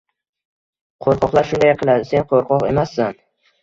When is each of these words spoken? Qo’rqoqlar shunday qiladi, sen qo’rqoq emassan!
Qo’rqoqlar 1.05 1.51
shunday 1.51 1.77
qiladi, 1.85 2.11
sen 2.11 2.29
qo’rqoq 2.35 2.71
emassan! 2.75 3.27